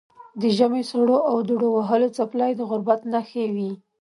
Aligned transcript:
د 0.41 0.43
ژمي 0.57 0.83
سړو 0.91 1.17
او 1.29 1.35
دوړو 1.47 1.67
وهلې 1.77 2.09
څپلۍ 2.17 2.51
د 2.55 2.61
غربت 2.69 3.01
نښې 3.13 3.45
وې. 3.55 3.71